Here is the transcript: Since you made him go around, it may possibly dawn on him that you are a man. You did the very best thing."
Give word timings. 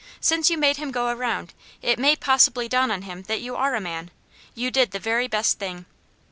Since 0.19 0.49
you 0.49 0.57
made 0.57 0.77
him 0.77 0.89
go 0.89 1.09
around, 1.09 1.53
it 1.83 1.99
may 1.99 2.15
possibly 2.15 2.67
dawn 2.67 2.89
on 2.89 3.03
him 3.03 3.21
that 3.27 3.39
you 3.39 3.55
are 3.55 3.75
a 3.75 3.79
man. 3.79 4.09
You 4.55 4.71
did 4.71 4.89
the 4.93 4.99
very 4.99 5.27
best 5.27 5.59
thing." 5.59 5.85